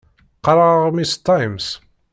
Qqaṛeɣ 0.37 0.69
aɣmis 0.77 1.13
"Times". 1.25 1.67